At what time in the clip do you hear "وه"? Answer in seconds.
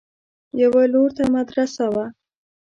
1.95-2.05